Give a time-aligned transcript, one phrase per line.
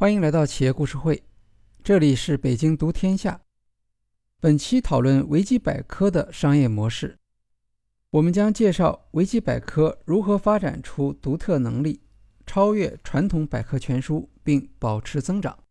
[0.00, 1.22] 欢迎来到企业故事会，
[1.84, 3.38] 这里是北京读天下。
[4.40, 7.18] 本期讨论维基百科的商业模式，
[8.08, 12.00] 我们将介绍维基百科如何发展出独特能力，
[12.46, 15.64] 超越传统百科全书并保持增长。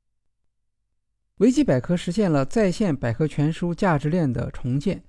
[1.37, 5.03] 维基百科实现了在线百科全书价值链的重建，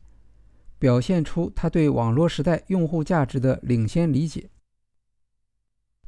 [0.79, 4.49] 表现出它对网络时代用户价值的领先理解。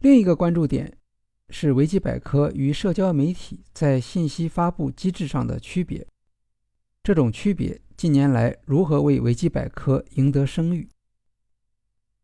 [0.00, 0.96] 另一个关注点。
[1.54, 6.04] 是维基百科与社交媒体在信息发布机制上的区别。
[7.04, 10.88] 这种区别近年来如何为维基百科赢得声誉？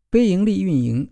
[0.09, 1.11] 非盈利运营。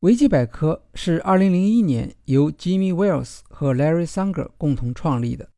[0.00, 5.50] 维基百科是2001年由 Jimmy Wales 和 Larry Sanger 共同创立的。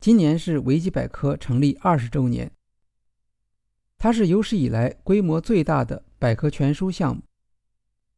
[0.00, 2.50] 今年是维基百科成立二十周年。
[3.98, 7.22] 它是有史以来规模最大的百科全书项目。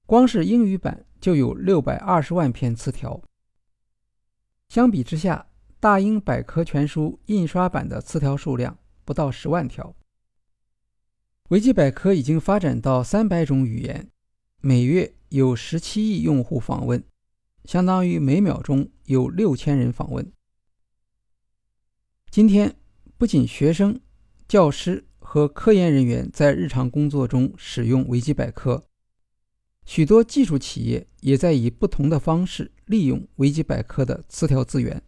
[0.06, 3.20] 光是英语版就有六百二十万篇词条。
[4.68, 5.46] 相比之下，
[5.78, 9.94] 大英百科全书印刷版的词条数量不到十万条。
[11.50, 14.10] 维基百科已经发展到三百种语言，
[14.60, 17.04] 每月有十七亿用户访问，
[17.64, 20.32] 相当于每秒钟有六千人访问。
[22.30, 22.76] 今天，
[23.16, 24.00] 不仅学生、
[24.48, 28.84] 教师和科研人员在日常工作中使用维基百科。
[29.86, 35.00] 许多技术企业也在以不同的方式利用维基百科的词条资源，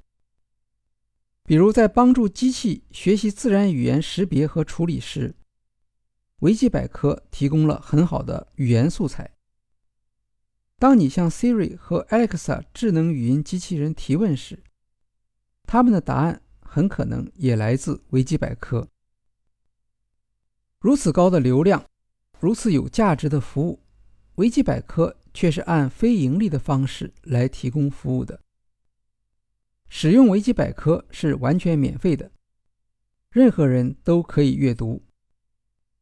[1.43, 5.35] 比如在帮助机器学习自然语言识别和处理时，
[6.39, 9.35] 维基百科提供了很好的语言素材。
[10.79, 14.63] 当你向 Siri 和 Alexa 智能语音机器人提问时，
[15.65, 18.89] 他们的答案很可能也来自维基百科。
[20.79, 21.85] 如此高的流量，
[22.39, 23.81] 如此有价值的服务。
[24.39, 28.41] 维基百科却是按非盈利的方式来提供服务的。
[29.89, 32.31] 使用维基百科是完全免费的，
[33.33, 35.03] 任何人都可以阅读，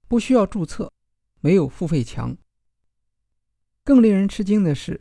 [0.06, 0.92] 不需要注册，
[1.40, 2.36] 没有付费墙。
[3.82, 5.00] 更令人吃惊的是，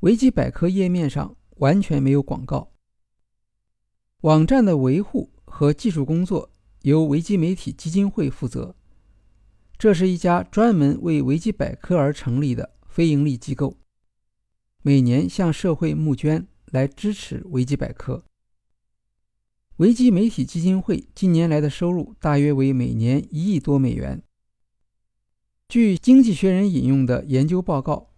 [0.00, 2.70] 维基百科页面上完全没有广告。
[4.20, 6.50] 网站的维护和技术工作
[6.82, 8.76] 由维基媒体基金会负责，
[9.78, 12.73] 这是一家专门为维基百科而成立的。
[12.94, 13.76] 非营利机构
[14.80, 18.24] 每年向社会募捐来支持维基百科。
[19.78, 24.22] 维基媒体基金会近年来的收入大约为每年一亿多美元。
[25.68, 28.12] 据《经济学人》引用的研究报告，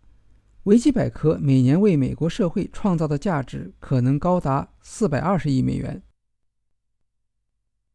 [0.65, 6.03] 维基百科每年为美国社会创造的价值可能高达四百二十亿美元。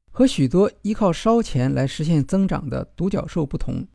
[0.10, 3.88] 和许多依靠烧钱来实现增长的独角兽不同，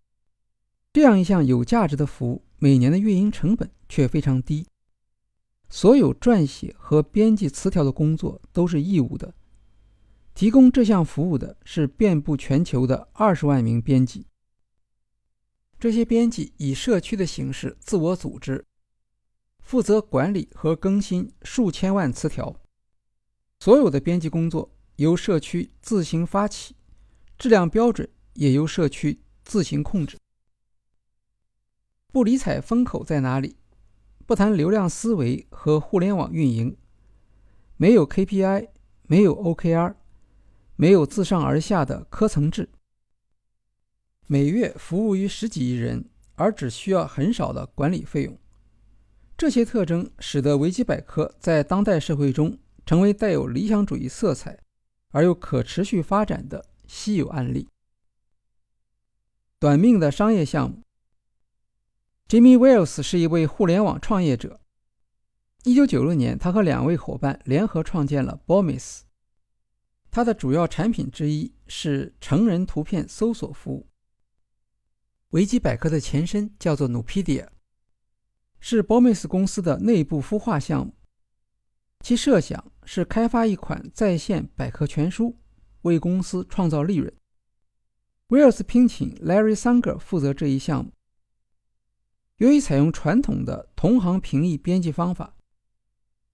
[0.93, 2.46] 这样一项有价值的服务。
[2.59, 4.67] 每年的运营成本却非常低。
[5.69, 9.35] 所有撰写和编辑词条的工作都是义务的。
[10.35, 14.27] 提供这项服务的是遍布全球的二十万名编辑。
[15.79, 18.65] 这些编辑以社区的形式自我组织，
[19.61, 22.55] 负责管理和更新数千万词条。
[23.61, 26.77] 所有的编辑工作由社区自行发起，
[27.39, 30.19] 质量标准也由社区自行控制。
[32.17, 33.57] 不理睬风口在哪里，
[34.25, 36.75] 不谈流量思维和互联网运营，
[37.77, 38.69] 没有 KPI，
[39.03, 39.97] 没有 OKR，
[40.77, 42.71] 没有自上而下的科层制，
[44.27, 48.39] 每月服务于十几亿人，而只需要很少的管理费用。
[49.37, 54.59] 这些特征使得维基百科在当代社会中成为带有理想主义色彩
[55.11, 57.69] 而又可持续发展的稀有案例。
[59.59, 60.86] 短命的商业项目。
[62.29, 64.61] Jimmy Wales 是一位互联网创业者。
[65.63, 69.03] 1996年，他和两位伙伴联合创建了 Bomis。
[70.11, 73.87] 它的主要产品之一是成人图片搜索服务。
[75.31, 77.47] 维基百科的前身叫做 Nupedia，
[78.59, 80.95] 是 Bomis 公司的内部孵化项目。
[82.01, 85.39] 其设想是开发一款在线百科全书，
[85.83, 87.13] 为公司创造利润。
[88.29, 90.91] Wales 聘请 Larry Sanger 负责这一项目。
[92.39, 95.37] 由于采用传统的同行评议编辑方法，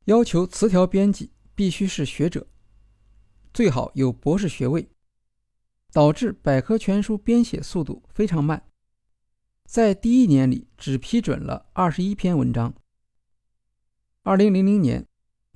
[0.07, 2.49] 要求词条编辑必须是学者，
[3.55, 4.91] 最好有博士学位，
[5.93, 8.69] 导致百科全书编写速度非常慢，
[9.65, 12.75] 在第一年里只批准了二十一篇文章。
[14.25, 15.07] 二零零零年，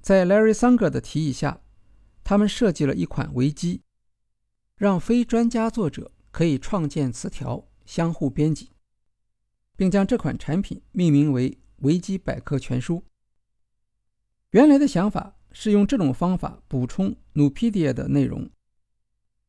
[0.00, 1.60] 在 Larry Sanger 的提议下，
[2.22, 3.82] 他们设计了一款维基，
[4.76, 8.70] 让非专家作者可以创建词条，相互编辑。
[9.76, 13.04] 并将这款产品命名为维基百科全书。
[14.50, 18.50] 原来的想法是用这种方法补充 Nupedia 的内容，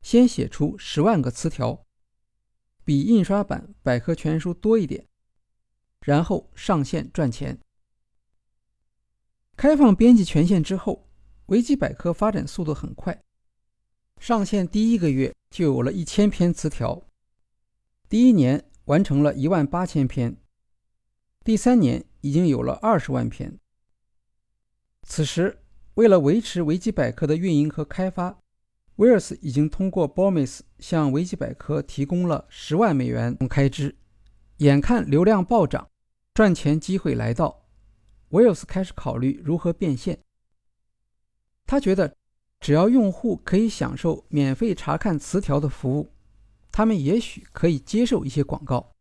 [0.02, 1.86] 先写出十万个词条，
[2.84, 5.08] 比印刷版百科全书多一点，
[6.02, 7.60] 然后上线赚钱。
[9.56, 11.10] 开放编辑权限之后，
[11.48, 13.24] 维基百科发展速度很快，
[14.20, 17.02] 上线第一个月就有了一千篇词条，
[18.10, 20.38] 第一年完成了一万八千篇，
[21.44, 23.60] 第三年已经有了二十万篇。
[25.04, 25.60] 此时，
[25.96, 28.40] 为了维持维基百科的运营和开发，
[28.96, 33.98] 威尔斯已经通过 Bomis 向维基百科提供了十万美元开支。
[34.58, 35.90] 眼看流量暴涨，
[36.34, 37.66] 赚钱机会来到，
[38.30, 40.18] 威尔斯开始考虑如何变现。
[41.66, 42.16] 他觉得，
[42.62, 46.10] 只要用户可以享受免费查看词条的服务，
[46.78, 48.94] 他们也许可以接受一些广告。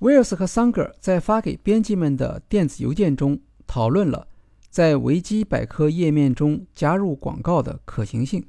[0.00, 4.28] 威尔斯和桑格尔在发给编辑们的电子邮件中讨论了。
[4.68, 8.46] 在维基百科页面中加入广告的可行性，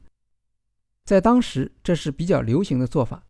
[1.05, 3.25] 在当时这是比较流行的做法。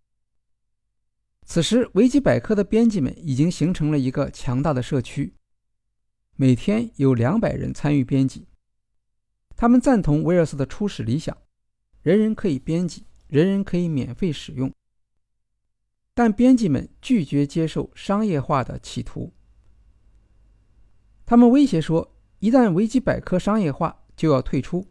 [1.45, 5.35] 此时，维基百科的编辑们已经形成了一个强大的社区，
[6.35, 8.47] 每天有两百人参与编辑。
[9.55, 11.37] 他们赞同威尔斯的初始理想：
[12.01, 14.73] 人人可以编辑，人人可以免费使用。
[16.13, 19.33] 但编辑们拒绝接受商业化的企图，
[21.25, 22.13] 他们威胁说。
[22.39, 24.85] 一旦维基百科商业化，就要退出。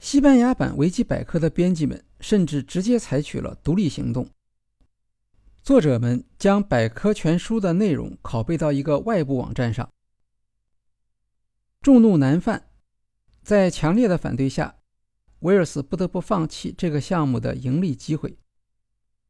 [0.00, 4.28] 西班牙版维基百科的编辑们甚至直接采取了独立行动。
[5.62, 9.90] 作者们将百科全书的内容拷贝到一个外部网站上。
[11.80, 12.68] 众怒难犯，
[13.42, 14.76] 在强烈的反对下，
[15.44, 18.38] 威尔斯不得不放弃这个项目的盈利机会，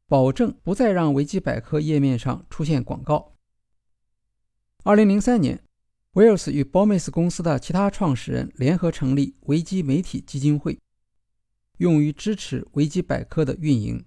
[0.07, 3.35] 保证不再让维基百科页面上出现广告。
[4.83, 5.61] 二零零三年。
[6.13, 10.79] 威尔斯与 Bomis 公司的其他创始人联合成立维基媒体基金会，
[11.79, 14.05] 用于支持维基百科的运营。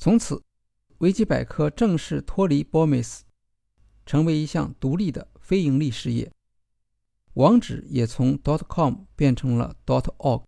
[0.00, 0.42] 从此，
[0.98, 3.20] 维基百科正式脱离 Bomis，
[4.04, 6.32] 成为一项独立的非盈利事业。
[7.34, 10.47] 网址也从 dot.com 变成了 dot.org。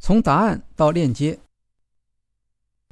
[0.00, 1.38] 从答案到链接，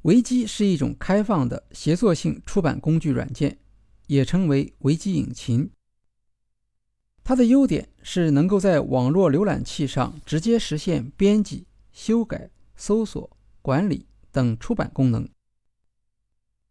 [0.03, 3.58] 维基是一种开放的协作性出版工具软件。
[4.06, 5.69] 也称为维基引擎。
[7.25, 15.29] 它的优点是能够在网络浏览器上直接实现编辑、修改、搜索、管理等出版功能。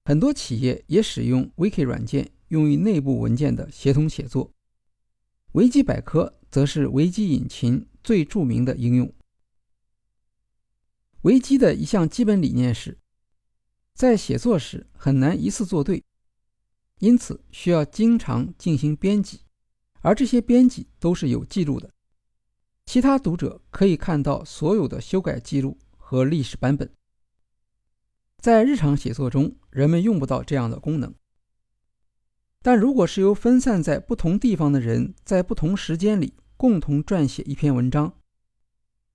[0.06, 4.50] 很多企业也使用 Wiki 软件用于内部文件的协同写作。
[5.52, 9.14] 维基百科则是维基引擎最著名的应用。
[11.26, 13.00] 维基的一项基本理念是，
[13.96, 16.04] 在写作时很难一次做对。
[17.00, 19.42] 因此，需要经常进行编辑，
[20.02, 21.90] 而这些编辑都是有记录的。
[22.86, 26.94] 其他读者可以看到所有的修改记录和历史版本。
[28.38, 31.12] 在日常写作中，人们用不到这样的功能。
[32.62, 38.14] 但如果是由分散在不同地方的人在不同时间里共同撰写一篇文章，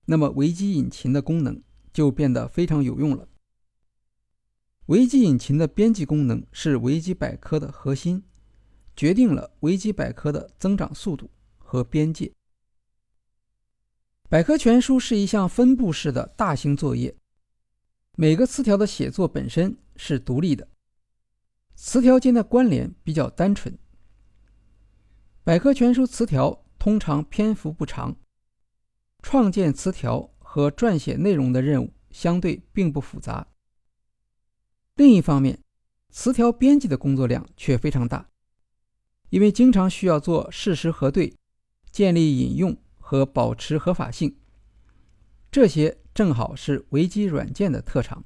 [0.07, 3.27] 那么维基引擎的功能就变得非常有用了。
[4.87, 8.23] 维基引擎的编辑功能是维基百科的核心，
[8.95, 12.31] 决定了维基百科的增长速度和边界。
[14.27, 17.15] 百科全书是一项分布式的大型作业，
[18.15, 20.67] 每个词条的写作本身是独立的，
[21.75, 23.77] 词条间的关联比较单纯。
[25.43, 28.15] 百科全书词条通常篇幅不长，
[29.21, 33.47] 创建词条和撰写内容的任务相对并不复杂。
[34.95, 35.57] 另一方面，
[36.09, 38.29] 词条编辑的工作量却非常大，
[39.29, 41.33] 因为经常需要做事实核对、
[41.89, 44.35] 建立引用和保持合法性，
[45.49, 48.25] 这些正好是维基软件的特长。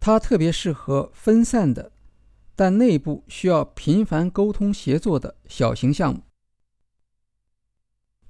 [0.00, 1.92] 它特别适合分散的，
[2.56, 6.24] 但内部需要频繁沟通协作的小型项目。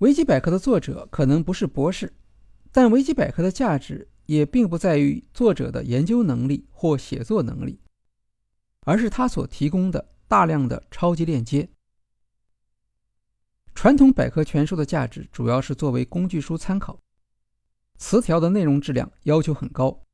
[0.01, 2.13] 维基百科的作者可能不是博士，
[2.73, 4.09] 但维基百科的价值。
[4.27, 7.81] 也并不在于作者的研究能力或写作能力，
[8.83, 11.69] 而是他所提供的大量的超级链接。
[13.75, 16.99] 传统百科全书的价值主要是作为工具书参考，
[17.99, 20.07] 词条的内容质量要求很高。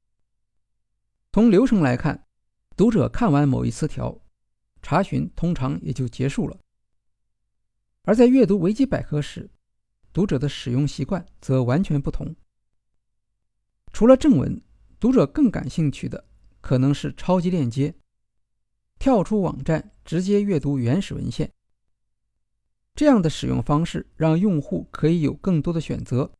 [1.32, 2.26] 从流程来看，
[2.74, 4.18] 读者看完某一词条，
[4.82, 6.58] 查询通常也就结束了。
[8.02, 9.50] 而在阅读维基百科时，
[10.14, 12.34] 读者的使用习惯则完全不同。
[13.92, 14.60] 除了正文，
[15.00, 16.24] 读者更感兴趣的
[16.60, 17.94] 可能是超级链接，
[18.98, 21.52] 跳出网站直接阅读原始文献。
[22.94, 26.32] 这样的使用方式让用户可以有更多的选择。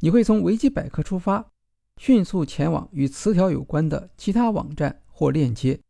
[0.00, 1.52] 你会从维基百科出发，
[1.96, 5.80] 迅速前往与词条有关的其他网站或链接，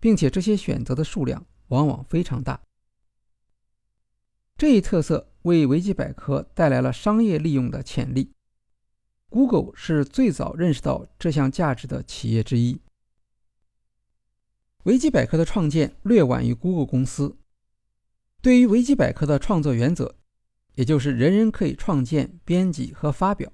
[0.00, 2.60] 并且这些选择的数量往往非常大。
[4.56, 8.32] 这一特色为维基百科带来了商业利用的潜力。
[9.34, 12.80] Google 是最早认识到这项价值的企业之一。
[14.84, 17.36] 维基百科的创建略晚于 Google 公司。
[18.40, 20.14] 对于维基百科的创作原则，
[20.76, 23.50] 也就是人人可以创建、编辑和发表，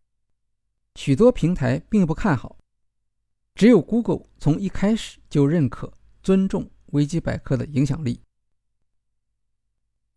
[0.97, 2.59] 许多平台并不看好。
[3.55, 8.21] 只有 Google 从一开始就认可、尊重维基百科的影响力。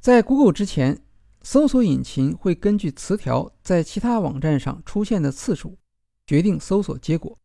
[0.02, 1.06] 在 Google 之前，
[1.44, 5.78] 搜索引擎会根据词条在其他网站上出现的次数，
[6.26, 7.38] 决定搜索结果。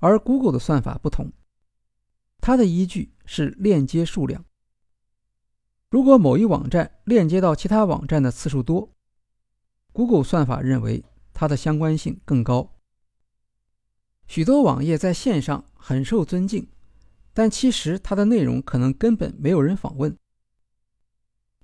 [0.00, 1.32] 而 Google 的算法不同，
[2.40, 4.44] 它的依据是链接数量。
[5.88, 8.92] 如果某一网站链接到其他网站的次数多
[9.92, 12.74] ，Google 算法认为它的相关性更高。
[14.26, 16.68] 许多网页在线上很受尊敬，
[17.32, 20.14] 但其实它的内容可能根本没有人访问，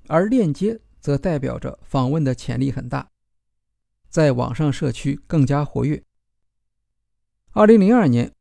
[0.09, 3.11] 而链接则代表着访问的潜力很大，
[4.09, 6.03] 在网上社区更加活跃。
[7.53, 8.33] 二零零二年，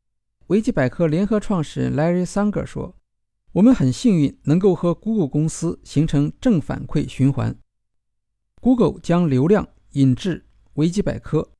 [0.48, 2.96] 维基百科联合创始人 Larry Sanger 说。
[3.52, 7.56] 我们很幸运能够和 Google 公司形成正反馈循环。
[8.60, 11.52] Google 将流量引至维基百科，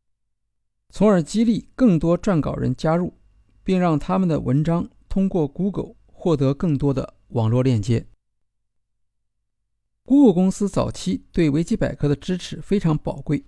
[0.89, 3.15] 从而激励更多撰稿人加入，
[3.63, 8.05] 并让他们的文章通过 Google 获得更多的网络链接。
[10.07, 13.43] Google 公司早期对维基百科的支持非常宝贵，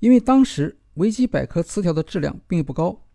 [0.00, 3.06] 因为当时维基百科词条的质量并不高，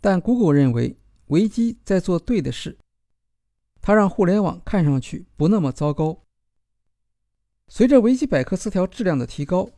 [0.00, 2.78] 但 Google 认为维基在做对的事。
[3.82, 6.24] 它让互联网看上去不那么糟糕。
[7.68, 9.68] 随着维基百科词条质量的提高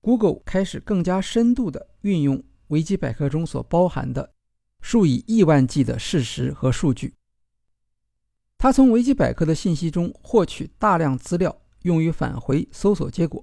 [0.00, 4.34] ，Google 开始更加深度地运用维基百科中所包含的
[4.80, 7.14] 数以亿万计的事实和数据。
[8.58, 13.42] 他从维基百科的信息中获取大量资料，用于返回搜索结果。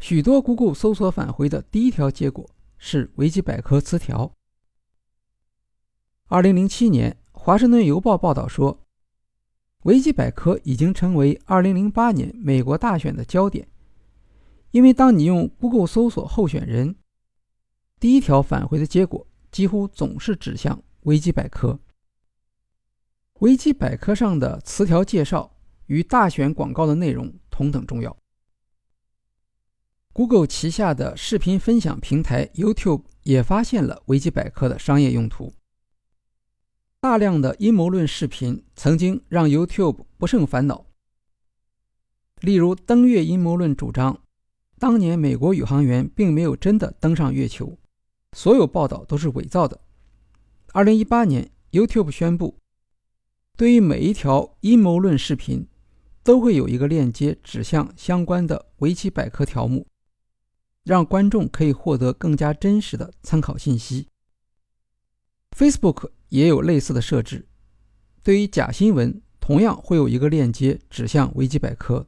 [0.00, 4.34] 许多 Google 搜索返回的第一条结果是维基百科词条。
[6.26, 7.16] 二零零七年。
[7.42, 8.86] 《华盛顿邮报》报道说，
[9.84, 13.66] 维基百科已经成为2008年美国大选的焦点，
[14.72, 16.96] 因为当你用 Google 搜索候选人，
[17.98, 21.80] 第一条返回的结果几乎总是指向维基百科。
[23.40, 25.50] 维基百科上的词条介绍
[25.86, 28.14] 与大选广告的内容同等重要。
[30.12, 35.54] Google 旗下的视频分享平台 YouTube 也发现了维基百科的商业用途。
[37.00, 40.84] 大量的阴谋论视频曾经让 YouTube 不胜烦恼。
[42.40, 44.20] 例如，登月阴谋论主张，
[44.78, 47.78] 当年美国宇航员并没有真的登上月球，
[48.34, 49.80] 所有报道都是伪造的。
[50.72, 52.59] 2018年，YouTube 宣布，
[53.60, 55.68] 对于每一条阴谋论视频，
[56.22, 59.86] 都会有一个链接指向相关的维基百科条目，
[60.82, 64.08] 让观众可以获得更加真实的参考信息。
[65.54, 66.10] Facebook。
[66.30, 67.48] 也有类似的设置，
[68.22, 72.06] 对于假新闻，同样会有一个链接指向维基百科，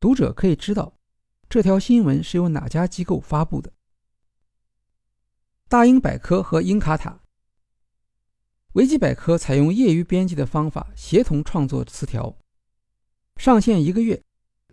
[0.00, 0.96] 读者可以知道
[1.50, 3.72] 这条新闻是由哪家机构发布的。
[5.68, 7.20] 大英百科和英卡塔，
[8.76, 12.36] 维基百科采用业余编辑的方法协同创作词条，
[13.38, 14.22] 上线一个月，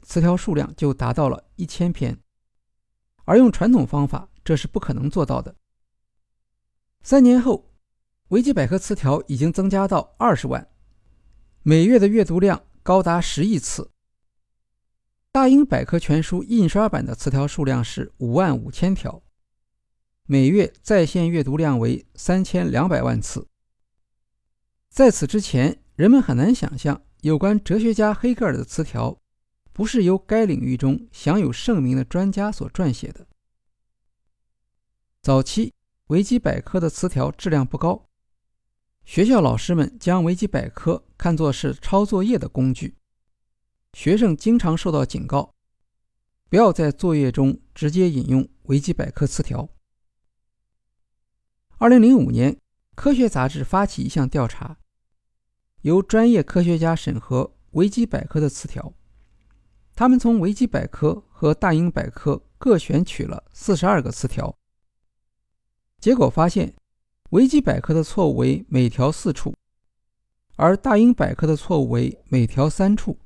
[0.01, 2.19] 词条数量就达到了一千篇，
[3.23, 5.55] 而用传统方法这是不可能做到的。
[7.01, 7.69] 三年后。
[8.29, 10.67] 维基百科词条已经增加到二十万，
[11.61, 13.91] 每月的阅读量高达十亿次。
[15.31, 19.21] 大英百科全书印刷版的词条数量是五万五千条，
[20.25, 23.47] 每月在线阅读量为三千两百万次。
[24.93, 29.19] 在此之前，人们很难想象有关哲学家黑格尔的词条
[29.71, 33.25] 不是由该领域中享有盛名的专家所撰写的。
[35.23, 35.73] 早期
[36.09, 38.07] 维基百科的词条质量不高。
[39.03, 42.95] 学校老师们将维基百科看作是抄作业的工具，
[43.93, 45.55] 学生经常受到警告，
[46.51, 49.67] 不要在作业中直接引用维基百科词条。
[51.79, 52.55] 二零零五年，
[52.93, 54.77] 科学杂志发起一项调查，
[55.83, 58.93] 由专业科学家审核维基百科的词条，
[59.95, 64.53] 他们从维基百科和大英百科各选取了四十二个词条，
[65.99, 66.73] 结果发现。
[67.29, 69.55] 维基百科的错误为每条四处，
[70.55, 73.17] 而大英百科的错误为每条三处。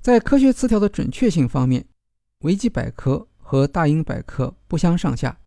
[0.00, 1.86] 在科学词条的准确性方面，
[2.38, 5.38] 维基百科和大英百科不相上下。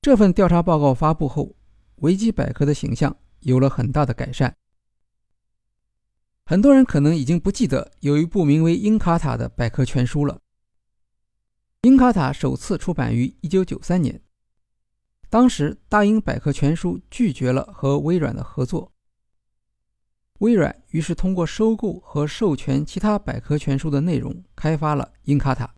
[0.00, 1.54] 这份调查报告发布后，
[1.98, 4.56] 维基百科的形象有了很大的改善。
[6.44, 10.34] 很多人可能已经不记得有一部名为《英卡塔》的百科全书了。
[11.82, 14.22] 《英卡塔》首次出版于1993年，
[15.30, 18.92] 当时大英百科全书拒绝了和微软的合作。
[20.38, 25.72] 微软于是通过收购和授权其他百科全书的内容，开发了英卡塔。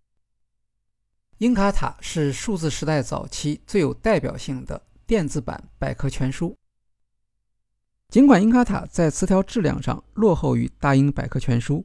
[1.39, 6.57] 英卡塔是数字时代早期最有代表性的电子版百科全书。
[8.09, 11.85] 尽管英卡塔在词条质量上落后于大英百科全书，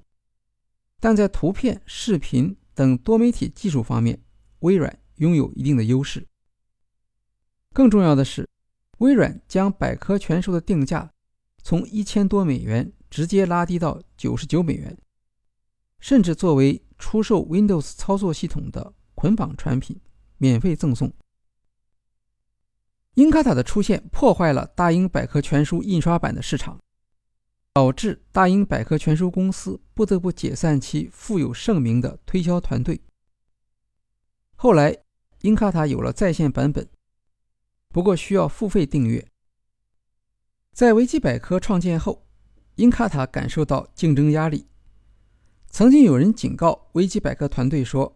[1.00, 4.22] 但在图片、视频等多媒体技术方面，
[4.60, 6.28] 微软拥有一定的优势。
[7.74, 8.48] 更重要的是，
[9.00, 11.12] 微软将百科全书的定价。
[11.62, 14.98] 从一千多美元直接拉低到九十九美元，
[16.00, 20.00] 甚至作为出售 Windows 操作系统的捆绑产品，
[20.38, 21.12] 免费赠送。
[23.20, 26.80] 英卡塔的出现破坏了大英百科全书印刷版的市场，
[27.74, 33.02] 导致大英百科全书公司不得不解散其富有盛名的推销团队。
[34.56, 35.00] 后来，
[35.42, 36.88] 英卡塔有了在线版本，
[37.90, 39.28] 不过需要付费订阅。
[40.72, 42.26] 在维基百科创建后，
[42.76, 44.66] 英卡塔感受到竞争压力。
[45.70, 48.16] 曾经有人警告维基百科团队说，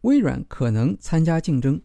[0.00, 1.82] 微软可能参加竞争。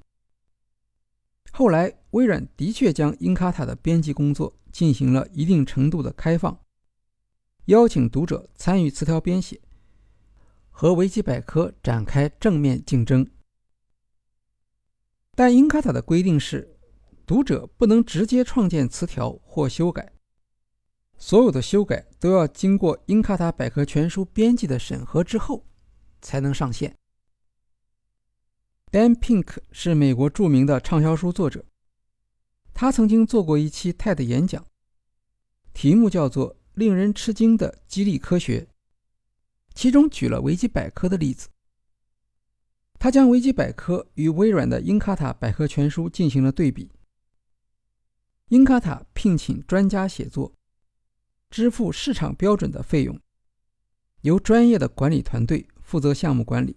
[1.52, 6.60] 后来，微软的确将英卡塔的编辑工作进行了一定程度的开放，
[7.66, 9.62] 邀请读者参与词条编写，
[10.70, 13.30] 和维基百科展开正面竞争。
[15.36, 16.74] 但英卡塔的规定是。
[17.28, 20.14] 读者不能直接创建词条或修改，
[21.18, 25.66] 所有的修改都要经过英卡塔百科全书编辑的审核之后
[26.22, 26.96] 才能上线。
[28.94, 31.66] Dan Pink 是美国著名的畅销书作者，
[32.80, 34.64] 他曾经做过一期 TED 演讲，
[35.74, 38.62] 题目叫做《令人吃惊的激励科学》，
[39.74, 41.50] 其中举了维基百科的例子。
[43.00, 46.92] 他将维基百科与微软的英卡塔百科全书进行了对比。
[48.50, 50.54] 英卡塔聘请专家写作，
[51.50, 53.20] 支付市场标准的费用，
[54.22, 56.76] 由专业的管理团队负责项目管理；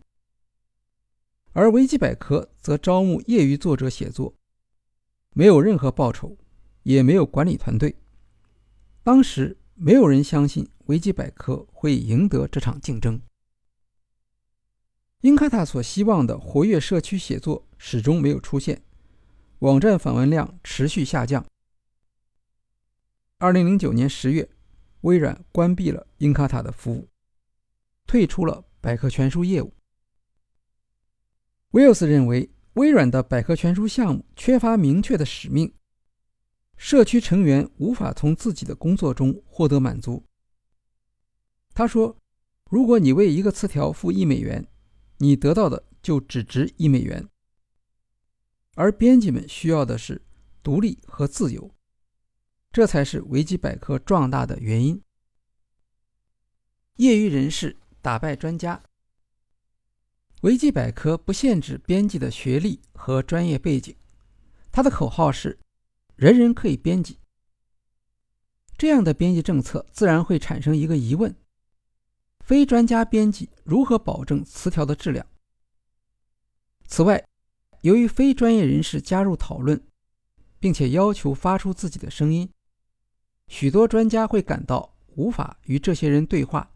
[1.52, 4.34] 而维基百科则招募业余作者写作，
[5.32, 6.36] 没有任何报酬，
[6.82, 7.96] 也没有管理团队。
[9.02, 13.20] 当时没有人相信维基百科会赢得这场竞争。
[15.22, 18.82] 英卡塔所希望的活跃社区写作始终没有出现，
[19.60, 21.44] 网站访问量持续下降。
[23.38, 24.48] 二零零九年十月，
[25.02, 27.08] 微软关闭了英卡塔的服务，
[28.06, 29.72] 退出了百科全书业务。
[31.70, 35.74] 威尔斯认为，微软的百科全书项目缺乏明确的使命，
[36.76, 40.24] 社区成员无法从自己的工作中获得满足。
[41.74, 42.16] 他说
[42.70, 44.66] ：“如果你为一个词条付一美元，
[45.18, 47.28] 你得到的就只值一美元。
[48.74, 50.22] 而编辑们需要的是
[50.62, 51.70] 独立和自由。”
[52.72, 55.02] 这才是维基百科壮大的原因。
[56.96, 58.80] 业余人士打败专家。
[60.40, 63.94] 维基百科不限制编辑的学历和专业背景，
[64.72, 65.58] 它的口号是
[66.16, 67.18] “人人可以编辑”。
[68.78, 71.36] 这样的编辑政策自然会产生一个疑问：
[72.40, 75.26] 非专家编辑如何保证词条的质量？
[76.86, 77.22] 此外，
[77.82, 79.78] 由于非专业人士加入讨论，
[80.58, 82.48] 并且要求发出自己的声音。
[83.48, 86.72] 许多专家会感到无法与这些人对话，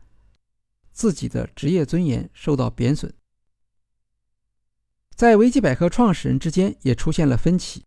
[0.92, 3.10] 自己的职业尊严受到贬损。
[5.14, 7.84] 在维基百科创始人之间也出现了分歧。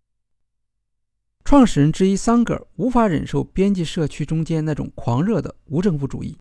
[1.44, 6.38] 创始人之一桑格尔无法忍受编辑社区中间那种狂热的无政府主义，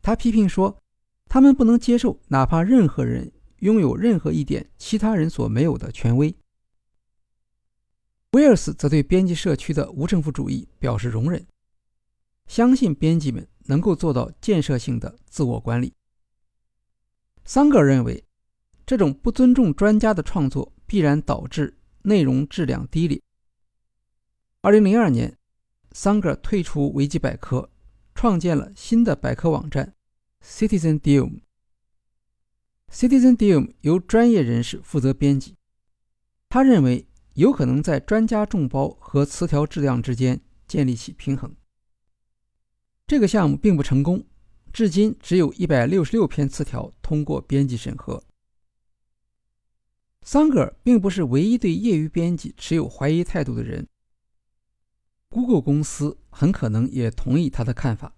[0.00, 0.80] 他批评说，
[1.28, 6.34] 他们不能接受哪怕任何人拥有任何一点其他人所没有的权威。
[8.32, 11.44] 威尔斯则对编辑社区的无政府主义表示容忍，
[12.46, 15.92] 相信编辑们能够做到建设性的自我管理。
[17.44, 18.24] 桑格尔认为，
[18.90, 23.22] 这种不尊重专家的创作必然导致内容质量低劣。
[24.62, 25.38] 二零零二年，
[25.92, 27.70] 桑格尔退出维基百科，
[28.16, 29.94] 创建了新的百科网站
[30.44, 31.42] CitizenDome。
[32.90, 35.54] CitizenDome 由专业人士负责编辑，
[36.48, 37.06] 他认为。
[37.34, 41.54] 有可能在专家众包和词条质量之间建立起平衡。
[43.06, 44.26] 这个项目并不成功，
[44.72, 48.20] 至今只有一百六十六篇词条通过编辑审核。
[50.22, 53.88] 桑格尔并不是唯一对业余编辑持有怀疑态度的人。
[55.28, 58.16] Google 公司很可能也同意他的看法。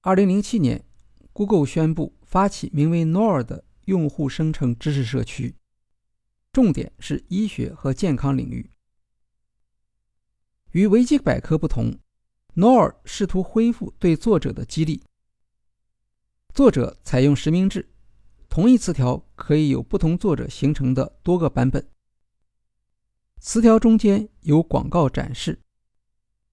[0.00, 0.84] 二零零七年
[1.32, 5.56] ，Google 宣布发起名为 Nor 的用户生成知识社区，
[6.52, 8.70] 重点是医学和健康领域。
[10.72, 11.98] 与维基百科不同
[12.54, 15.02] ，Nor 试图恢复对作者的激励。
[16.54, 17.88] 作者采用实名制，
[18.48, 21.88] 同一词条可以有不同作者形成的多个版本。
[23.40, 25.60] 词条中间有广告展示，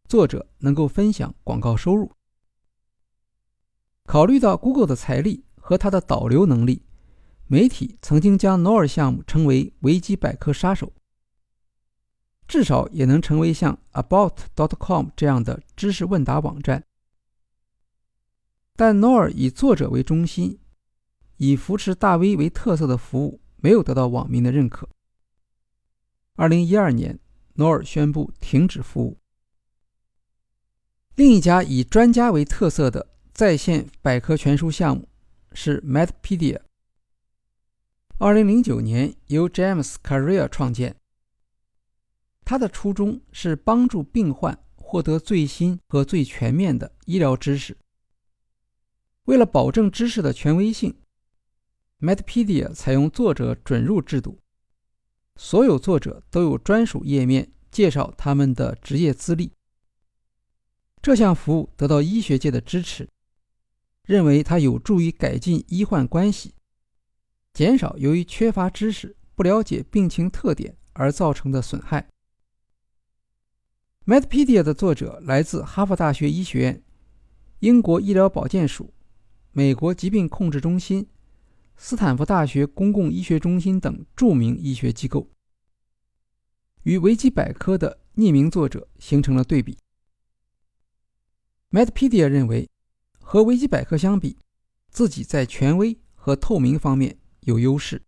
[0.08, 2.12] 作者能够分享广告收入。
[4.04, 6.84] 考虑到 Google 的财力和它的导流能力，
[7.48, 10.94] 媒体曾经将 Nor 项目称为“维基百科杀手”，
[12.48, 16.86] 至少也能成为像 About.com 这样的知识问答网站。
[18.76, 20.60] 但 Nor 以作者为中心，
[21.38, 24.88] 以扶持大 V 为特色的服务没有得到网民的认可。
[26.36, 27.20] 二零一二年，
[27.54, 29.18] 诺尔宣布停止服务。
[31.16, 35.08] 另一家以专家为特色的在线百科全书项目
[35.54, 36.60] 是 Medpedia。
[38.18, 40.96] 二零零九年由 James Carrier 创建。
[42.44, 47.76] 他的初衷是帮助病患获得最新和最全面的医疗知识。
[49.24, 50.96] 为了保证知识的权威性
[52.00, 54.40] ，Medpedia 采用作者准入制度。
[55.38, 59.52] 所有作者都有专属页面介绍他们的职业资历。
[61.02, 63.10] 这项服务得到医学界的支持，
[64.04, 66.54] 认为它有助于改进医患关系，
[67.54, 72.08] 减少由于缺乏知识、不了解病情特点而造成的损害。
[74.06, 76.84] Medpedia 的作者来自哈佛大学医学院、
[77.60, 78.94] 英国医疗保健署、
[79.52, 81.08] 美国疾病控制中心。
[81.78, 85.30] 斯坦福大学公共医学中心等著名医学机构，
[86.84, 89.78] 与维基百科的匿名作者形成了对比。
[91.72, 92.70] Medpedia 认为，
[93.20, 94.38] 和维基百科相比，
[94.90, 98.02] 自己在权威和透明方面有优势。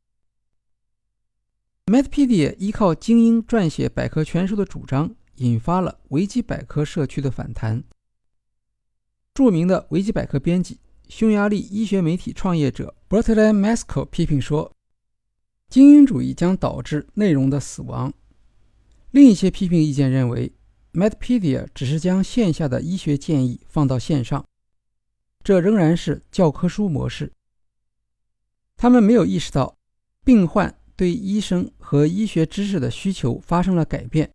[1.86, 7.84] Medpedia 依靠精英撰写百科全书的主张，引发了维基百科社区的反弹。
[9.34, 10.80] 著名的维基百科编辑。
[11.10, 14.76] 匈牙利医学媒体创业者 Bertele m a s k o 批评说
[15.70, 18.13] ：“精英主义将导致内容的死亡。”
[19.12, 20.54] 另一些批评意见认为
[20.91, 24.46] ，Medpedia 只是将线下的医学建议放到线上，
[25.41, 27.32] 这仍然是教科书模式。
[28.76, 29.78] 他们没有意识到，
[30.26, 34.34] 病患对医生和医学知识的需求发生了改变。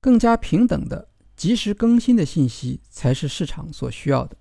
[0.00, 4.36] 更加平等的、及时更新的信息才是市场所需要的。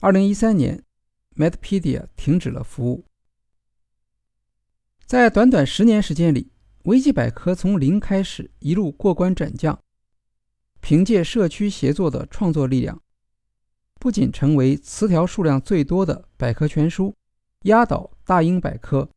[0.00, 0.82] 二零一三年
[1.36, 3.04] ，Medpedia 停止了服务。
[5.06, 6.50] 在短短十年时间里，
[6.84, 9.78] 维基百科从零开始，一路过关斩将，
[10.80, 13.02] 凭借社区协作的创作力量，
[14.00, 17.14] 不仅成为词条数量最多的百科全书，
[17.62, 19.08] 压倒大英百科，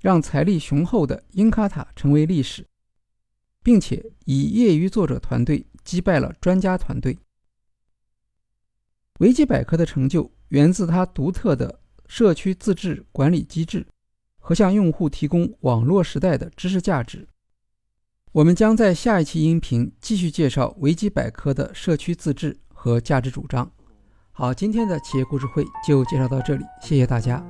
[0.00, 2.66] 让财力雄厚的英卡塔成为历史，
[3.62, 7.18] 并且以业余作者团队击败了专家团队。
[9.18, 13.86] 维基百科的成就源自它独特的社区自治管理机制
[14.38, 17.26] 和向用户提供网络时代的知识价值。
[18.32, 23.70] 我们将在下一期音频继续介绍维基百科的社区自治和价值主张。
[24.30, 27.42] 好，今天的企业故事会就介绍到这里，谢谢大家。